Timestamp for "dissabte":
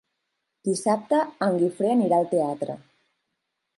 0.69-1.19